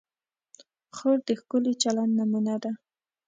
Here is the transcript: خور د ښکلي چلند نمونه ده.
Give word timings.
خور 0.95 1.17
د 1.27 1.29
ښکلي 1.39 1.73
چلند 1.83 2.13
نمونه 2.19 2.55
ده. 2.63 2.71